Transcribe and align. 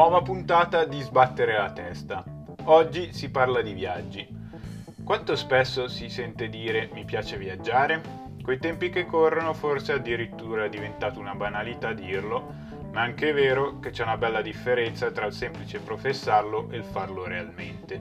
Nuova 0.00 0.22
puntata 0.22 0.86
di 0.86 0.98
Sbattere 1.02 1.58
la 1.58 1.72
testa. 1.72 2.24
Oggi 2.64 3.12
si 3.12 3.30
parla 3.30 3.60
di 3.60 3.74
viaggi. 3.74 4.26
Quanto 5.04 5.36
spesso 5.36 5.88
si 5.88 6.08
sente 6.08 6.48
dire 6.48 6.88
mi 6.94 7.04
piace 7.04 7.36
viaggiare? 7.36 8.00
Coi 8.42 8.58
tempi 8.58 8.88
che 8.88 9.04
corrono 9.04 9.52
forse 9.52 9.92
addirittura 9.92 10.64
è 10.64 10.70
diventato 10.70 11.20
una 11.20 11.34
banalità 11.34 11.92
dirlo, 11.92 12.50
ma 12.90 13.02
è 13.02 13.04
anche 13.04 13.34
vero 13.34 13.78
che 13.78 13.90
c'è 13.90 14.02
una 14.02 14.16
bella 14.16 14.40
differenza 14.40 15.10
tra 15.10 15.26
il 15.26 15.34
semplice 15.34 15.80
professarlo 15.80 16.70
e 16.70 16.78
il 16.78 16.84
farlo 16.84 17.26
realmente. 17.26 18.00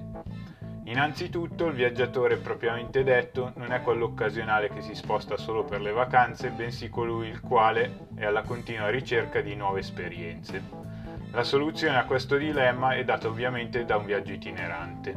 Innanzitutto 0.86 1.66
il 1.66 1.74
viaggiatore 1.74 2.38
propriamente 2.38 3.04
detto 3.04 3.52
non 3.58 3.74
è 3.74 3.82
quello 3.82 4.06
occasionale 4.06 4.70
che 4.70 4.80
si 4.80 4.96
sposta 4.96 5.36
solo 5.36 5.66
per 5.66 5.82
le 5.82 5.92
vacanze, 5.92 6.50
bensì 6.52 6.88
colui 6.88 7.28
il 7.28 7.42
quale 7.42 8.08
è 8.16 8.24
alla 8.24 8.44
continua 8.44 8.88
ricerca 8.88 9.42
di 9.42 9.54
nuove 9.54 9.82
esperienze. 9.82 10.89
La 11.32 11.44
soluzione 11.44 11.98
a 11.98 12.06
questo 12.06 12.38
dilemma 12.38 12.96
è 12.96 13.04
data 13.04 13.28
ovviamente 13.28 13.86
da 13.86 13.98
un 13.98 14.06
viaggio 14.06 14.34
itinerante. 14.34 15.16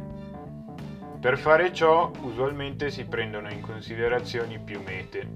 Per 1.19 1.37
fare 1.39 1.73
ciò 1.73 2.11
usualmente 2.21 2.91
si 2.91 3.05
prendono 3.05 3.49
in 3.49 3.61
considerazione 3.61 4.59
più 4.59 4.79
mete, 4.83 5.27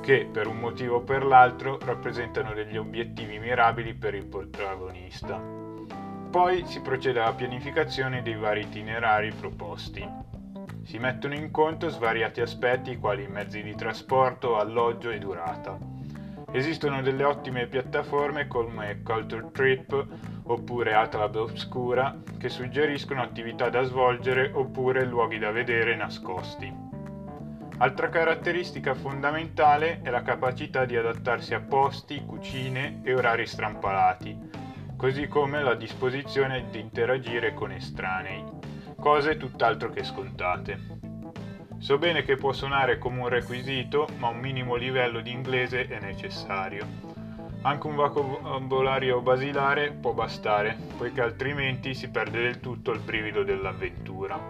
che 0.00 0.28
per 0.30 0.48
un 0.48 0.58
motivo 0.58 0.96
o 0.96 1.00
per 1.02 1.24
l'altro 1.24 1.78
rappresentano 1.80 2.52
degli 2.52 2.76
obiettivi 2.76 3.38
mirabili 3.38 3.94
per 3.94 4.14
il 4.14 4.26
protagonista. 4.26 5.40
Poi 6.30 6.66
si 6.66 6.80
procede 6.80 7.20
alla 7.20 7.34
pianificazione 7.34 8.20
dei 8.22 8.34
vari 8.34 8.62
itinerari 8.62 9.30
proposti. 9.32 10.04
Si 10.82 10.98
mettono 10.98 11.34
in 11.34 11.52
conto 11.52 11.90
svariati 11.90 12.40
aspetti 12.40 12.98
quali 12.98 13.28
mezzi 13.28 13.62
di 13.62 13.74
trasporto, 13.76 14.58
alloggio 14.58 15.10
e 15.10 15.18
durata. 15.18 15.93
Esistono 16.54 17.02
delle 17.02 17.24
ottime 17.24 17.66
piattaforme 17.66 18.46
come 18.46 19.02
Culture 19.02 19.50
Trip 19.50 20.06
oppure 20.44 20.94
Atlab 20.94 21.34
Obscura 21.34 22.16
che 22.38 22.48
suggeriscono 22.48 23.22
attività 23.22 23.70
da 23.70 23.82
svolgere 23.82 24.52
oppure 24.54 25.04
luoghi 25.04 25.38
da 25.38 25.50
vedere 25.50 25.96
nascosti. 25.96 26.72
Altra 27.78 28.08
caratteristica 28.08 28.94
fondamentale 28.94 30.00
è 30.02 30.10
la 30.10 30.22
capacità 30.22 30.84
di 30.84 30.96
adattarsi 30.96 31.54
a 31.54 31.60
posti, 31.60 32.24
cucine 32.24 33.00
e 33.02 33.12
orari 33.14 33.48
strampalati, 33.48 34.38
così 34.96 35.26
come 35.26 35.60
la 35.60 35.74
disposizione 35.74 36.70
di 36.70 36.78
interagire 36.78 37.52
con 37.52 37.72
estranei, 37.72 38.44
cose 39.00 39.36
tutt'altro 39.36 39.90
che 39.90 40.04
scontate. 40.04 41.13
So 41.84 41.98
bene 41.98 42.22
che 42.22 42.36
può 42.36 42.54
suonare 42.54 42.96
come 42.96 43.20
un 43.20 43.28
requisito, 43.28 44.08
ma 44.16 44.28
un 44.28 44.38
minimo 44.38 44.74
livello 44.74 45.20
di 45.20 45.30
inglese 45.30 45.86
è 45.86 46.00
necessario. 46.00 46.86
Anche 47.60 47.86
un 47.86 47.94
vocabolario 47.94 49.20
basilare 49.20 49.92
può 49.92 50.14
bastare, 50.14 50.78
poiché 50.96 51.20
altrimenti 51.20 51.92
si 51.92 52.08
perde 52.08 52.40
del 52.40 52.60
tutto 52.60 52.90
il 52.90 53.00
brivido 53.00 53.42
dell'avventura. 53.42 54.40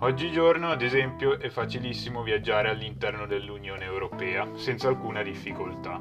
Oggigiorno, 0.00 0.70
ad 0.70 0.82
esempio, 0.82 1.38
è 1.38 1.50
facilissimo 1.50 2.24
viaggiare 2.24 2.68
all'interno 2.68 3.24
dell'Unione 3.24 3.84
Europea 3.84 4.48
senza 4.54 4.88
alcuna 4.88 5.22
difficoltà. 5.22 6.00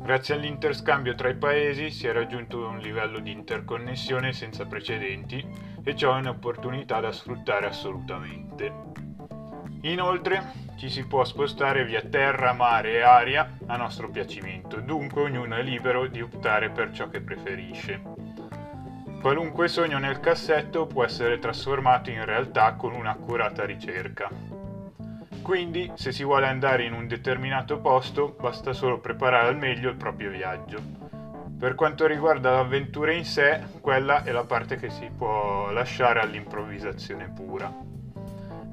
Grazie 0.00 0.36
all'interscambio 0.36 1.14
tra 1.14 1.28
i 1.28 1.36
paesi 1.36 1.90
si 1.90 2.06
è 2.06 2.12
raggiunto 2.12 2.66
un 2.66 2.78
livello 2.78 3.18
di 3.18 3.32
interconnessione 3.32 4.32
senza 4.32 4.64
precedenti 4.64 5.46
e 5.82 5.94
ciò 5.94 6.14
è 6.14 6.20
un'opportunità 6.20 7.00
da 7.00 7.12
sfruttare 7.12 7.66
assolutamente. 7.66 9.03
Inoltre 9.84 10.42
ci 10.76 10.88
si 10.88 11.06
può 11.06 11.24
spostare 11.24 11.84
via 11.84 12.00
terra, 12.00 12.54
mare 12.54 12.94
e 12.94 13.00
aria 13.02 13.58
a 13.66 13.76
nostro 13.76 14.08
piacimento, 14.08 14.80
dunque 14.80 15.20
ognuno 15.20 15.56
è 15.56 15.62
libero 15.62 16.06
di 16.06 16.22
optare 16.22 16.70
per 16.70 16.90
ciò 16.90 17.10
che 17.10 17.20
preferisce. 17.20 18.00
Qualunque 19.20 19.68
sogno 19.68 19.98
nel 19.98 20.20
cassetto 20.20 20.86
può 20.86 21.04
essere 21.04 21.38
trasformato 21.38 22.08
in 22.08 22.24
realtà 22.24 22.72
con 22.74 22.94
un'accurata 22.94 23.66
ricerca. 23.66 24.30
Quindi, 25.42 25.92
se 25.96 26.12
si 26.12 26.24
vuole 26.24 26.46
andare 26.46 26.84
in 26.84 26.94
un 26.94 27.06
determinato 27.06 27.78
posto, 27.78 28.34
basta 28.40 28.72
solo 28.72 29.00
preparare 29.00 29.48
al 29.48 29.58
meglio 29.58 29.90
il 29.90 29.96
proprio 29.96 30.30
viaggio. 30.30 30.80
Per 31.58 31.74
quanto 31.74 32.06
riguarda 32.06 32.52
l'avventura 32.52 33.12
in 33.12 33.26
sé, 33.26 33.60
quella 33.82 34.24
è 34.24 34.32
la 34.32 34.44
parte 34.44 34.76
che 34.76 34.88
si 34.88 35.10
può 35.14 35.70
lasciare 35.70 36.20
all'improvvisazione 36.20 37.28
pura. 37.28 37.92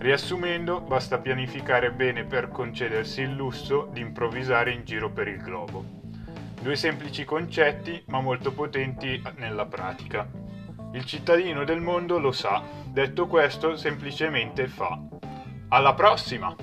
Riassumendo, 0.02 0.82
basta 0.82 1.20
pianificare 1.20 1.92
bene 1.92 2.24
per 2.24 2.50
concedersi 2.50 3.22
il 3.22 3.34
lusso 3.34 3.88
di 3.94 4.00
improvvisare 4.00 4.72
in 4.72 4.84
giro 4.84 5.12
per 5.12 5.28
il 5.28 5.40
globo. 5.40 5.86
Due 6.60 6.76
semplici 6.76 7.24
concetti, 7.24 8.04
ma 8.08 8.20
molto 8.20 8.52
potenti 8.52 9.22
nella 9.36 9.68
pratica. 9.68 10.28
Il 10.94 11.06
cittadino 11.06 11.64
del 11.64 11.82
mondo 11.82 12.18
lo 12.18 12.32
sa, 12.32 12.64
detto 12.88 13.28
questo 13.28 13.76
semplicemente 13.76 14.68
fa. 14.68 15.00
Alla 15.68 15.94
prossima! 15.94 16.56